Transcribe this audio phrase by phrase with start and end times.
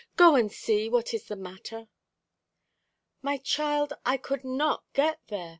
[0.17, 1.87] Go and see what is the matter."
[3.21, 5.49] "My child, I could not get there.